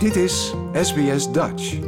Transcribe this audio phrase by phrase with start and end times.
[0.00, 1.78] Dit is SBS Dutch.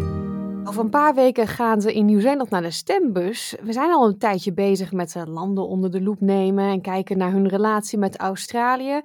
[0.64, 3.56] Over een paar weken gaan ze in Nieuw-Zeeland naar de stembus.
[3.62, 7.18] We zijn al een tijdje bezig met de landen onder de loep nemen en kijken
[7.18, 9.00] naar hun relatie met Australië.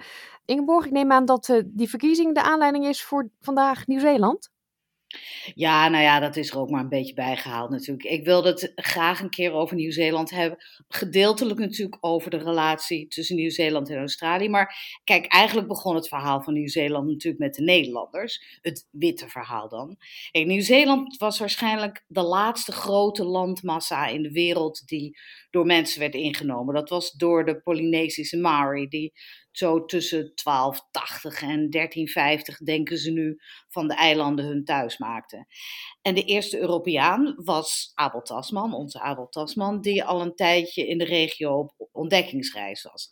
[0.45, 4.49] Ingeborg, ik neem aan dat eh, die verkiezing de aanleiding is voor vandaag Nieuw-Zeeland.
[5.55, 8.09] Ja, nou ja, dat is er ook maar een beetje bijgehaald natuurlijk.
[8.09, 10.57] Ik wilde het graag een keer over Nieuw-Zeeland hebben.
[10.87, 14.49] Gedeeltelijk natuurlijk over de relatie tussen Nieuw-Zeeland en Australië.
[14.49, 18.59] Maar kijk, eigenlijk begon het verhaal van Nieuw-Zeeland natuurlijk met de Nederlanders.
[18.61, 19.97] Het witte verhaal dan.
[20.31, 25.17] Nieuw-Zeeland was waarschijnlijk de laatste grote landmassa in de wereld die
[25.49, 26.73] door mensen werd ingenomen.
[26.73, 29.13] Dat was door de Polynesische Maori, die
[29.57, 35.47] zo tussen 1280 en 1350, denken ze nu, van de eilanden hun thuis maakten.
[36.01, 40.97] En de eerste Europeaan was Abel Tasman, onze Abel Tasman, die al een tijdje in
[40.97, 43.09] de regio op ontdekkingsreis was.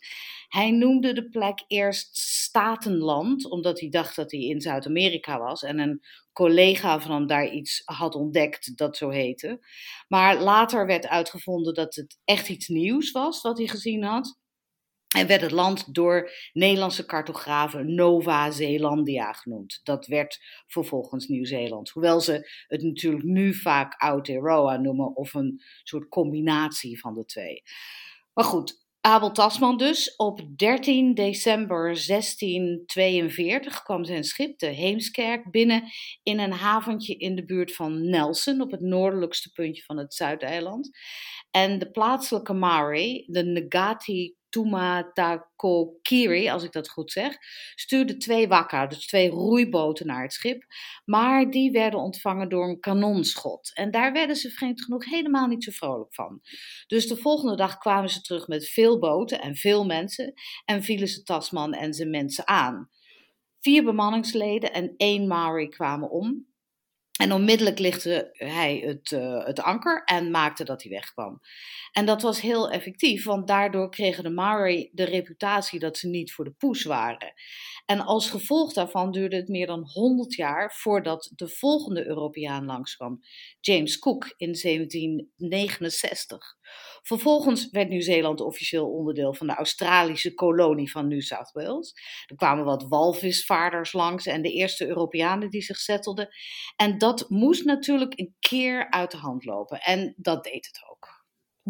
[0.48, 5.78] Hij noemde de plek eerst Statenland, omdat hij dacht dat hij in Zuid-Amerika was en
[5.78, 6.00] een
[6.32, 9.66] collega van hem daar iets had ontdekt dat zo heette.
[10.08, 14.38] Maar later werd uitgevonden dat het echt iets nieuws was wat hij gezien had.
[15.16, 19.80] En werd het land door Nederlandse cartografen Nova Zeelandia genoemd.
[19.82, 21.90] Dat werd vervolgens Nieuw-Zeeland.
[21.90, 27.62] Hoewel ze het natuurlijk nu vaak Aotearoa noemen of een soort combinatie van de twee.
[28.34, 30.16] Maar goed, Abel Tasman dus.
[30.16, 35.82] Op 13 december 1642 kwam zijn schip, de Heemskerk, binnen
[36.22, 40.90] in een haventje in de buurt van Nelson, op het noordelijkste puntje van het Zuideiland.
[41.50, 47.36] En de plaatselijke Maori, de Ngati Tumatakokiri, als ik dat goed zeg,
[47.74, 50.64] stuurde twee wakka, dus twee roeiboten naar het schip.
[51.04, 53.70] Maar die werden ontvangen door een kanonschot.
[53.74, 56.40] En daar werden ze vreemd genoeg helemaal niet zo vrolijk van.
[56.86, 60.32] Dus de volgende dag kwamen ze terug met veel boten en veel mensen
[60.64, 62.90] en vielen ze Tasman en zijn mensen aan.
[63.60, 66.46] Vier bemanningsleden en één Maori kwamen om.
[67.16, 71.40] En onmiddellijk lichtte hij het, uh, het anker en maakte dat hij wegkwam.
[71.92, 76.32] En dat was heel effectief, want daardoor kregen de Maori de reputatie dat ze niet
[76.32, 77.32] voor de poes waren.
[77.86, 83.20] En als gevolg daarvan duurde het meer dan 100 jaar voordat de volgende Europeaan langskwam,
[83.60, 86.56] James Cook in 1769.
[87.02, 91.92] Vervolgens werd Nieuw-Zeeland officieel onderdeel van de Australische kolonie van New South Wales.
[92.26, 96.28] Er kwamen wat walvisvaarders langs en de eerste Europeanen die zich settelden.
[96.76, 99.80] En dat moest natuurlijk een keer uit de hand lopen.
[99.80, 101.15] En dat deed het ook.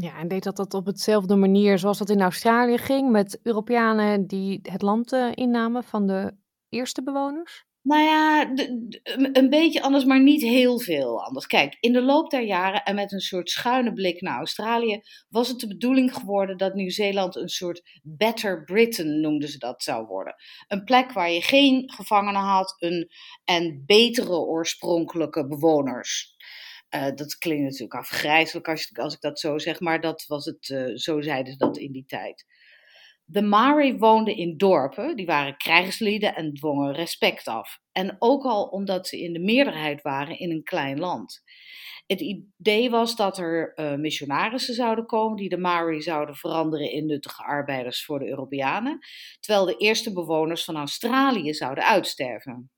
[0.00, 4.26] Ja, en deed dat dat op hetzelfde manier zoals dat in Australië ging, met Europeanen
[4.26, 6.34] die het land uh, innamen van de
[6.68, 7.64] eerste bewoners?
[7.86, 8.50] Nou ja,
[9.32, 11.46] een beetje anders, maar niet heel veel anders.
[11.46, 15.48] Kijk, in de loop der jaren en met een soort schuine blik naar Australië was
[15.48, 20.34] het de bedoeling geworden dat Nieuw-Zeeland een soort Better Britain, noemden ze dat, zou worden.
[20.68, 23.08] Een plek waar je geen gevangenen had een,
[23.44, 26.35] en betere oorspronkelijke bewoners.
[26.94, 30.68] Uh, dat klinkt natuurlijk afgrijzelijk als, als ik dat zo zeg, maar dat was het,
[30.68, 32.44] uh, zo zeiden ze dat in die tijd.
[33.24, 37.78] De Maori woonden in dorpen, die waren krijgslieden en dwongen respect af.
[37.92, 41.42] En ook al omdat ze in de meerderheid waren in een klein land.
[42.06, 47.06] Het idee was dat er uh, missionarissen zouden komen die de Maori zouden veranderen in
[47.06, 48.98] nuttige arbeiders voor de Europeanen,
[49.40, 52.70] terwijl de eerste bewoners van Australië zouden uitsterven.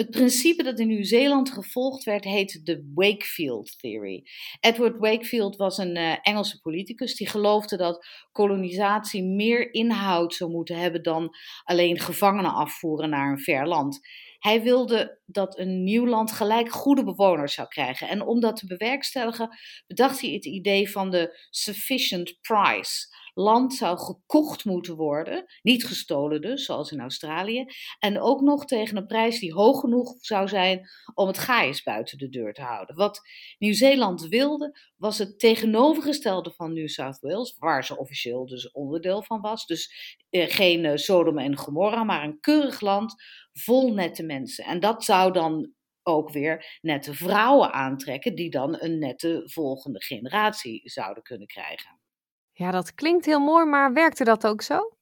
[0.00, 4.22] Het principe dat in Nieuw-Zeeland gevolgd werd, heet de Wakefield Theory.
[4.60, 10.76] Edward Wakefield was een uh, Engelse politicus die geloofde dat kolonisatie meer inhoud zou moeten
[10.76, 11.34] hebben dan
[11.64, 14.00] alleen gevangenen afvoeren naar een ver land.
[14.38, 18.08] Hij wilde dat een nieuw land gelijk goede bewoners zou krijgen.
[18.08, 23.98] En om dat te bewerkstelligen, bedacht hij het idee van de sufficient price land zou
[23.98, 27.64] gekocht moeten worden, niet gestolen dus, zoals in Australië,
[27.98, 32.18] en ook nog tegen een prijs die hoog genoeg zou zijn om het gaais buiten
[32.18, 32.96] de deur te houden.
[32.96, 33.20] Wat
[33.58, 39.40] Nieuw-Zeeland wilde, was het tegenovergestelde van New South Wales, waar ze officieel dus onderdeel van
[39.40, 39.66] was.
[39.66, 39.92] Dus
[40.30, 43.14] eh, geen eh, Sodom en Gomorra, maar een keurig land
[43.52, 44.64] vol nette mensen.
[44.64, 45.72] En dat zou dan
[46.02, 51.99] ook weer nette vrouwen aantrekken, die dan een nette volgende generatie zouden kunnen krijgen.
[52.60, 54.94] Ja, dat klinkt heel mooi, maar werkte dat ook zo?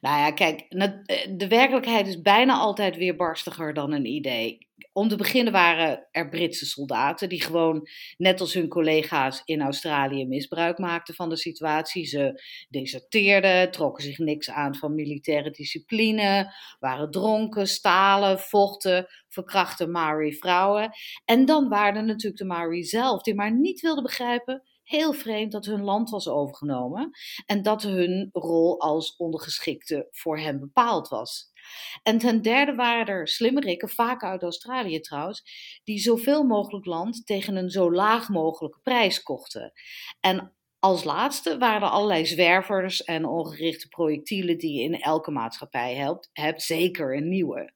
[0.00, 0.88] Nou ja, kijk, eh,
[1.36, 4.68] de werkelijkheid is bijna altijd weer barstiger dan een idee.
[4.92, 10.26] Om te beginnen waren er Britse soldaten die gewoon, net als hun collega's in Australië,
[10.26, 12.06] misbruik maakten van de situatie.
[12.06, 20.34] Ze deserteerden, trokken zich niks aan van militaire discipline, waren dronken, stalen, vochten, verkrachten Maori
[20.34, 20.90] vrouwen.
[21.24, 25.52] En dan waren er natuurlijk de Maori zelf, die maar niet wilden begrijpen heel vreemd
[25.52, 27.10] dat hun land was overgenomen
[27.46, 31.50] en dat hun rol als ondergeschikte voor hen bepaald was.
[32.02, 35.42] En ten derde waren er slimmerikken, vaak uit Australië trouwens,
[35.84, 39.72] die zoveel mogelijk land tegen een zo laag mogelijke prijs kochten.
[40.20, 40.55] En
[40.86, 46.30] als laatste waren er allerlei zwervers en ongerichte projectielen die je in elke maatschappij hebt,
[46.32, 47.72] hebt zeker een nieuwe.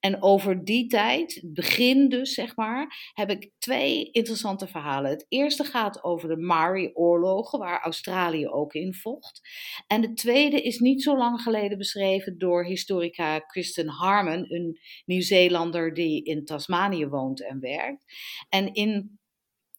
[0.00, 5.10] En over die tijd, begin dus zeg maar, heb ik twee interessante verhalen.
[5.10, 9.40] Het eerste gaat over de Maori-oorlogen, waar Australië ook in vocht.
[9.86, 15.94] En de tweede is niet zo lang geleden beschreven door historica Kristen Harmon, een Nieuw-Zeelander
[15.94, 18.04] die in Tasmanië woont en werkt.
[18.48, 19.18] En in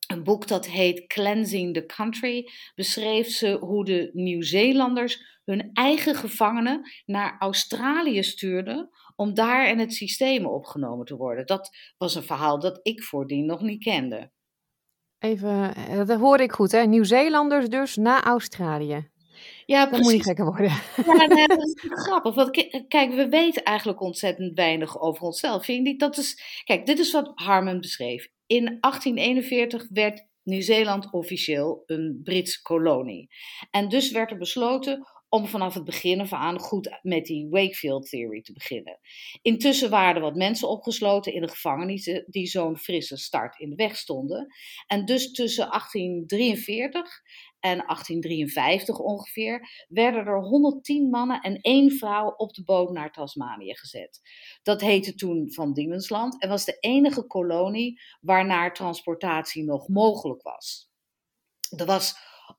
[0.07, 6.91] een boek dat heet Cleansing the Country beschreef ze hoe de Nieuw-Zeelanders hun eigen gevangenen
[7.05, 11.45] naar Australië stuurden om daar in het systeem opgenomen te worden.
[11.45, 14.31] Dat was een verhaal dat ik voordien nog niet kende.
[15.19, 16.85] Even, eh, dat hoorde ik goed, hè?
[16.85, 19.09] Nieuw-Zeelanders dus naar Australië.
[19.65, 20.71] Ja, Dat moet niet gekker worden.
[21.05, 22.35] Ja, nee, dat is grappig.
[22.35, 22.51] Want
[22.87, 25.65] kijk, we weten eigenlijk ontzettend weinig over onszelf.
[25.65, 25.99] Vind je niet?
[25.99, 28.27] Dat is, kijk, dit is wat Harmon beschreef.
[28.47, 33.29] In 1841 werd Nieuw-Zeeland officieel een Britse kolonie.
[33.71, 38.09] En dus werd er besloten om vanaf het begin af aan goed met die Wakefield
[38.09, 38.99] Theory te beginnen.
[39.41, 43.75] Intussen waren er wat mensen opgesloten in de gevangenissen die zo'n frisse start in de
[43.75, 44.47] weg stonden.
[44.87, 47.21] En dus tussen 1843
[47.65, 53.75] en 1853 ongeveer werden er 110 mannen en één vrouw op de boot naar Tasmanië
[53.75, 54.21] gezet.
[54.63, 60.89] Dat heette toen Van Diemensland en was de enige kolonie waarnaar transportatie nog mogelijk was.
[61.77, 62.15] Er was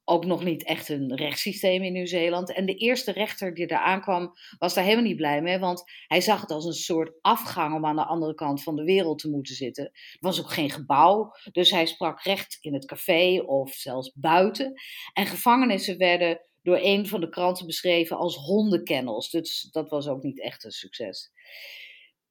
[0.09, 2.53] ook nog niet echt een rechtssysteem in Nieuw-Zeeland.
[2.53, 5.59] En de eerste rechter die daar aankwam, was daar helemaal niet blij mee.
[5.59, 8.85] Want hij zag het als een soort afgang om aan de andere kant van de
[8.85, 9.85] wereld te moeten zitten.
[9.85, 14.73] Er was ook geen gebouw, dus hij sprak recht in het café of zelfs buiten.
[15.13, 19.31] En gevangenissen werden door een van de kranten beschreven als hondenkennels.
[19.31, 21.31] Dus dat was ook niet echt een succes.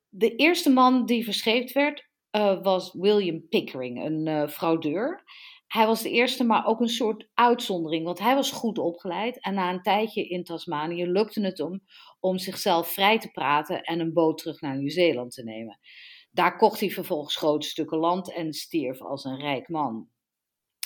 [0.10, 5.24] De eerste man die verscheept werd, uh, was William Pickering, een uh, fraudeur
[5.68, 8.06] hij was de eerste, maar ook een soort uitzondering.
[8.06, 9.40] Want hij was goed opgeleid.
[9.40, 11.84] En na een tijdje in Tasmanië lukte het hem
[12.20, 15.80] om zichzelf vrij te praten en een boot terug naar Nieuw-Zeeland te nemen.
[16.32, 20.10] Daar kocht hij vervolgens grote stukken land en stierf als een rijk man.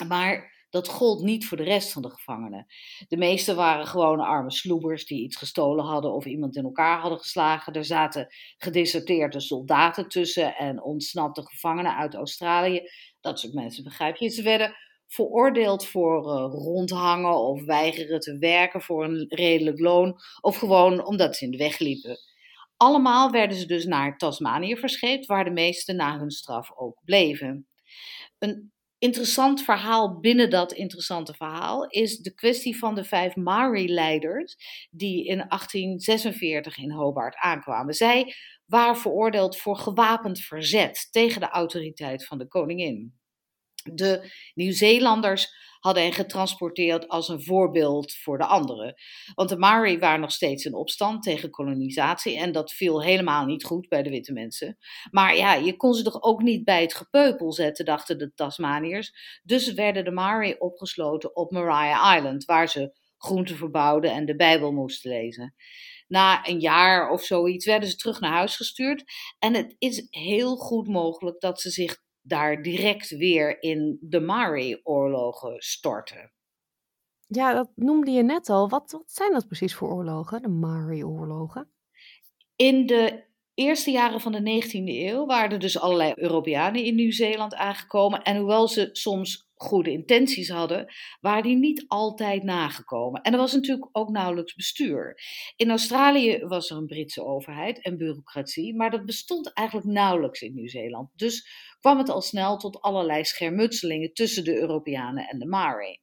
[0.08, 2.66] Maar dat gold niet voor de rest van de gevangenen.
[3.08, 7.20] De meeste waren gewoon arme sloebers die iets gestolen hadden of iemand in elkaar hadden
[7.20, 7.74] geslagen.
[7.74, 8.28] Er zaten
[8.58, 12.82] gedeserteerde soldaten tussen en ontsnapte gevangenen uit Australië.
[13.22, 14.30] Dat soort mensen begrijp je.
[14.30, 14.76] Ze werden
[15.08, 21.36] veroordeeld voor uh, rondhangen of weigeren te werken voor een redelijk loon of gewoon omdat
[21.36, 22.18] ze in de weg liepen.
[22.78, 27.68] Allemaal werden ze dus naar Tasmanië verscheept, waar de meesten na hun straf ook bleven.
[28.38, 34.56] Een interessant verhaal binnen dat interessante verhaal is de kwestie van de vijf Maori-leiders
[34.92, 37.94] die in 1846 in Hobart aankwamen.
[37.94, 38.34] Zij
[38.66, 43.19] waren veroordeeld voor gewapend verzet tegen de autoriteit van de koningin.
[43.94, 48.94] De Nieuw-Zeelanders hadden hen getransporteerd als een voorbeeld voor de anderen.
[49.34, 53.64] Want de Maori waren nog steeds in opstand tegen kolonisatie en dat viel helemaal niet
[53.64, 54.78] goed bij de witte mensen.
[55.12, 59.40] Maar ja, je kon ze toch ook niet bij het gepeupel zetten, dachten de Tasmaniërs.
[59.44, 64.72] Dus werden de Maori opgesloten op Maria Island, waar ze groenten verbouwden en de Bijbel
[64.72, 65.56] moesten lezen.
[66.08, 69.04] Na een jaar of zoiets werden ze terug naar huis gestuurd.
[69.40, 71.98] En het is heel goed mogelijk dat ze zich
[72.30, 76.34] daar direct weer in de Maori-oorlogen storten.
[77.28, 78.70] Ja, dat noemde je net al.
[78.70, 81.72] Wat, wat zijn dat precies voor oorlogen, de Maori-oorlogen?
[82.56, 83.29] In de
[83.60, 88.22] eerste jaren van de 19e eeuw waren er dus allerlei Europeanen in Nieuw-Zeeland aangekomen.
[88.22, 93.22] En hoewel ze soms goede intenties hadden, waren die niet altijd nagekomen.
[93.22, 95.22] En er was natuurlijk ook nauwelijks bestuur.
[95.56, 100.54] In Australië was er een Britse overheid en bureaucratie, maar dat bestond eigenlijk nauwelijks in
[100.54, 101.10] Nieuw-Zeeland.
[101.16, 101.48] Dus
[101.80, 106.00] kwam het al snel tot allerlei schermutselingen tussen de Europeanen en de Maori.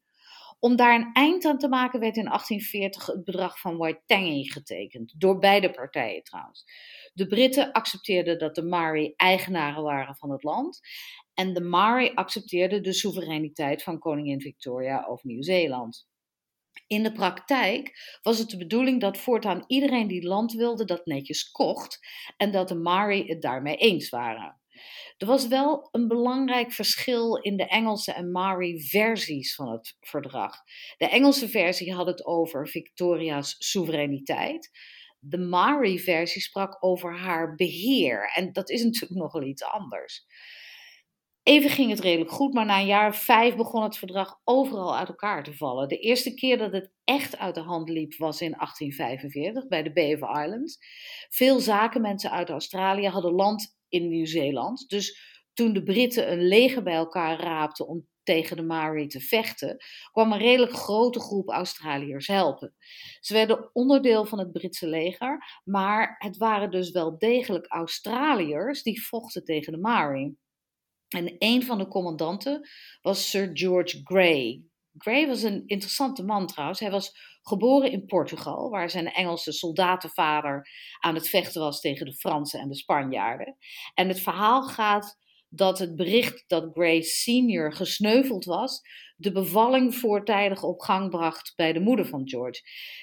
[0.59, 5.15] Om daar een eind aan te maken werd in 1840 het bedrag van Waitangi getekend,
[5.21, 6.65] door beide partijen trouwens.
[7.13, 10.81] De Britten accepteerden dat de Maori eigenaren waren van het land
[11.35, 16.09] en de Maori accepteerden de soevereiniteit van koningin Victoria over Nieuw-Zeeland.
[16.87, 21.51] In de praktijk was het de bedoeling dat voortaan iedereen die land wilde dat netjes
[21.51, 21.99] kocht
[22.37, 24.61] en dat de Maori het daarmee eens waren.
[25.17, 30.57] Er was wel een belangrijk verschil in de Engelse en Maori-versies van het verdrag.
[30.97, 34.71] De Engelse versie had het over Victoria's soevereiniteit.
[35.19, 38.33] De Maori-versie sprak over haar beheer.
[38.35, 40.27] En dat is natuurlijk nogal iets anders.
[41.43, 45.09] Even ging het redelijk goed, maar na een jaar vijf begon het verdrag overal uit
[45.09, 45.89] elkaar te vallen.
[45.89, 49.93] De eerste keer dat het echt uit de hand liep was in 1845 bij de
[49.93, 50.79] Bay of Islands.
[51.29, 54.89] Veel zakenmensen uit Australië hadden land in Nieuw-Zeeland.
[54.89, 59.77] Dus toen de Britten een leger bij elkaar raapten om tegen de Maori te vechten,
[60.13, 62.75] kwam een redelijk grote groep Australiërs helpen.
[63.21, 69.07] Ze werden onderdeel van het Britse leger, maar het waren dus wel degelijk Australiërs die
[69.07, 70.37] vochten tegen de Maori.
[71.09, 72.69] En een van de commandanten
[73.01, 74.63] was Sir George Grey.
[74.99, 76.81] Grey was een interessante man trouwens.
[76.81, 80.69] Hij was geboren in Portugal, waar zijn Engelse soldatenvader
[81.01, 83.57] aan het vechten was tegen de Fransen en de Spanjaarden.
[83.95, 85.17] En het verhaal gaat
[85.49, 88.81] dat het bericht dat Grey senior gesneuveld was,
[89.17, 92.61] de bevalling voortijdig op gang bracht bij de moeder van George.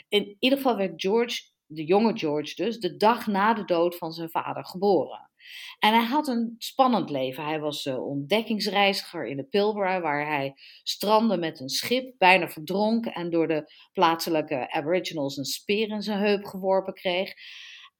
[0.08, 4.12] In ieder geval werd George, de jonge George dus, de dag na de dood van
[4.12, 5.32] zijn vader geboren.
[5.80, 7.46] En hij had een spannend leven.
[7.46, 13.06] Hij was uh, ontdekkingsreiziger in de Pilbara, waar hij strandde met een schip, bijna verdronk
[13.06, 17.34] en door de plaatselijke Aboriginals een speer in zijn heup geworpen kreeg.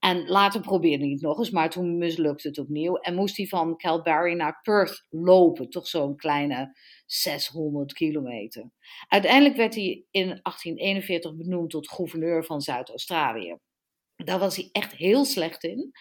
[0.04, 2.96] En later probeerde hij het nog eens, maar toen mislukte het opnieuw.
[2.96, 8.72] En moest hij van Calgary naar Perth lopen, toch zo'n kleine 600 kilometer.
[9.08, 13.58] Uiteindelijk werd hij in 1841 benoemd tot gouverneur van Zuid-Australië.
[14.16, 15.92] Daar was hij echt heel slecht in.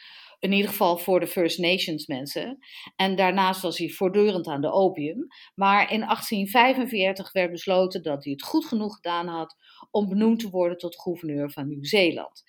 [0.42, 2.58] In ieder geval voor de First Nations mensen.
[2.96, 5.26] En daarnaast was hij voortdurend aan de opium.
[5.54, 9.56] Maar in 1845 werd besloten dat hij het goed genoeg gedaan had
[9.90, 12.42] om benoemd te worden tot gouverneur van Nieuw-Zeeland.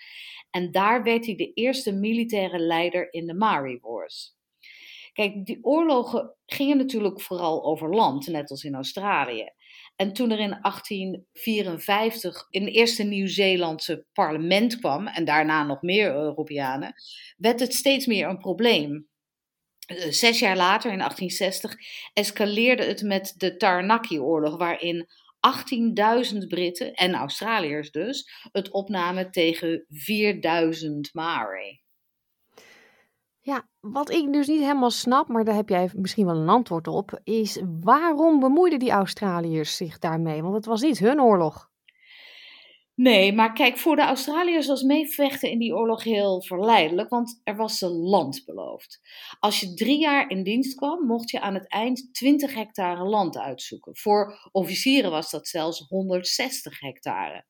[0.50, 4.36] En daar werd hij de eerste militaire leider in de Maori Wars.
[5.14, 9.50] Kijk, die oorlogen gingen natuurlijk vooral over land, net als in Australië.
[9.96, 16.94] En toen er in 1854 een eerste Nieuw-Zeelandse parlement kwam, en daarna nog meer Europeanen,
[17.38, 19.08] werd het steeds meer een probleem.
[19.86, 21.76] Eh, zes jaar later, in 1860,
[22.14, 25.08] escaleerde het met de Taranaki-oorlog, waarin
[25.40, 31.83] 18.000 Britten en Australiërs dus het opnamen tegen 4.000 Maori.
[33.46, 36.88] Ja, wat ik dus niet helemaal snap, maar daar heb jij misschien wel een antwoord
[36.88, 40.42] op, is waarom bemoeiden die Australiërs zich daarmee?
[40.42, 41.72] Want het was niet hun oorlog.
[42.96, 47.56] Nee, maar kijk, voor de Australiërs was meevechten in die oorlog heel verleidelijk, want er
[47.56, 49.02] was ze land beloofd.
[49.40, 53.38] Als je drie jaar in dienst kwam, mocht je aan het eind 20 hectare land
[53.38, 53.98] uitzoeken.
[53.98, 57.46] Voor officieren was dat zelfs 160 hectare.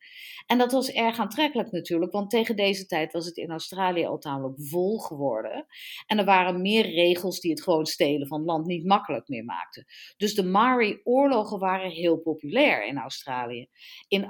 [0.46, 4.18] En dat was erg aantrekkelijk natuurlijk, want tegen deze tijd was het in Australië al
[4.18, 5.66] tamelijk vol geworden.
[6.06, 9.86] En er waren meer regels die het gewoon stelen van land niet makkelijk meer maakten.
[10.18, 13.68] Dus de Maori-oorlogen waren heel populair in Australië.
[14.08, 14.30] In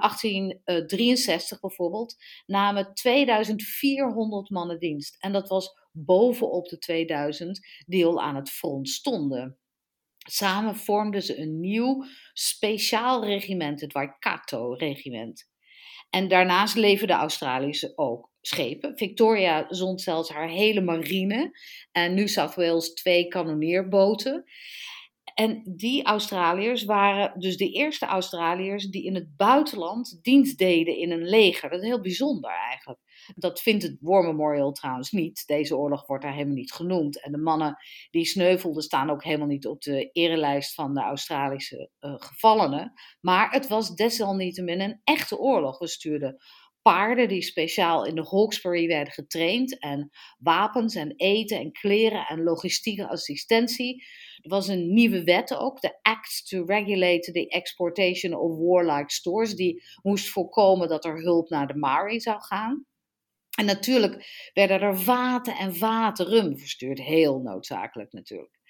[1.04, 5.16] 1863 bijvoorbeeld namen 2400 mannen dienst.
[5.18, 9.58] En dat was bovenop de 2000 die al aan het front stonden.
[10.28, 15.52] Samen vormden ze een nieuw speciaal regiment, het Waikato-regiment.
[16.10, 18.96] En daarnaast leverden de Australische ook schepen.
[18.96, 21.58] Victoria zond zelfs haar hele marine
[21.92, 24.44] en New South Wales twee kanonneerboten.
[25.34, 31.10] En die Australiërs waren dus de eerste Australiërs die in het buitenland dienst deden in
[31.10, 31.70] een leger.
[31.70, 33.00] Dat is heel bijzonder eigenlijk.
[33.34, 35.46] Dat vindt het War Memorial trouwens niet.
[35.46, 37.22] Deze oorlog wordt daar helemaal niet genoemd.
[37.22, 37.76] En de mannen
[38.10, 42.92] die sneuvelden staan ook helemaal niet op de erelijst van de Australische uh, gevallenen.
[43.20, 45.78] Maar het was desalniettemin een echte oorlog.
[45.78, 46.36] We stuurden
[46.84, 49.78] paarden die speciaal in de Hawkesbury werden getraind.
[49.78, 54.04] En wapens en eten en kleren en logistieke assistentie.
[54.40, 59.54] Er was een nieuwe wet ook, de Act to Regulate the Exportation of Warlike Stores.
[59.54, 62.86] Die moest voorkomen dat er hulp naar de Maori zou gaan.
[63.58, 66.98] En natuurlijk werden er vaten en vaten rum verstuurd.
[66.98, 68.60] Heel noodzakelijk natuurlijk.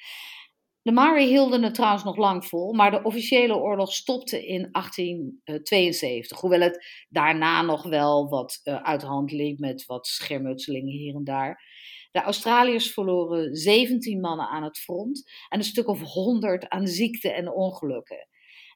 [0.85, 6.41] De Maori hielden het trouwens nog lang vol, maar de officiële oorlog stopte in 1872.
[6.41, 11.14] Hoewel het daarna nog wel wat uh, uit de hand liep met wat schermutselingen hier
[11.14, 11.62] en daar.
[12.11, 17.33] De Australiërs verloren 17 mannen aan het front en een stuk of 100 aan ziekte
[17.33, 18.29] en ongelukken.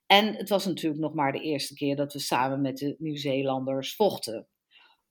[0.06, 3.94] En het was natuurlijk nog maar de eerste keer dat we samen met de Nieuw-Zeelanders
[3.94, 4.48] vochten.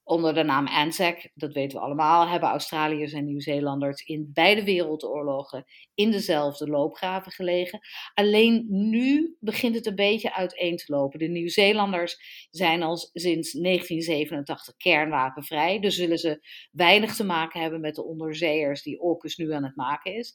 [0.08, 5.66] Onder de naam ANZAC, dat weten we allemaal, hebben Australiërs en Nieuw-Zeelanders in beide wereldoorlogen
[5.94, 7.80] in dezelfde loopgraven gelegen.
[8.14, 11.20] Alleen nu begint het een beetje uiteen te lopen.
[11.20, 12.18] De Nieuw-Zeelanders
[12.52, 18.84] zijn al sinds 1987 kernwapenvrij, dus zullen ze weinig te maken hebben met de onderzeeërs
[18.84, 20.34] die AUKUS nu aan het maken is.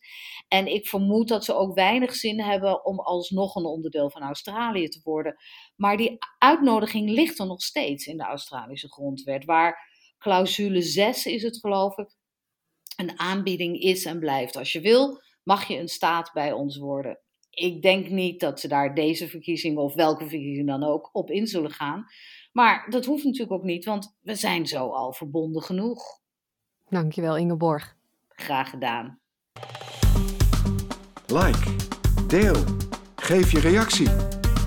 [0.49, 4.88] En ik vermoed dat ze ook weinig zin hebben om alsnog een onderdeel van Australië
[4.88, 5.37] te worden.
[5.76, 11.43] Maar die uitnodiging ligt er nog steeds in de Australische grondwet, waar clausule 6 is
[11.43, 12.17] het geloof ik,
[12.97, 14.57] een aanbieding is en blijft.
[14.57, 17.19] Als je wil, mag je een staat bij ons worden.
[17.50, 21.47] Ik denk niet dat ze daar deze verkiezingen of welke verkiezing dan ook op in
[21.47, 22.07] zullen gaan.
[22.52, 26.21] Maar dat hoeft natuurlijk ook niet, want we zijn zo al verbonden genoeg.
[26.88, 27.97] Dankjewel Ingeborg.
[28.29, 29.21] Graag gedaan.
[31.26, 31.76] Like,
[32.29, 32.64] deel,
[33.17, 34.41] geef je reactie.